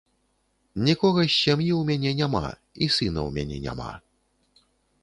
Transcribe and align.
Нікога 0.87 1.21
з 1.27 1.31
сям'і 1.41 1.69
ў 1.75 1.81
мяне 1.91 2.11
няма, 2.21 2.43
і 2.83 2.85
сына 2.97 3.19
ў 3.29 3.37
мяне 3.39 3.57
няма! 3.69 3.93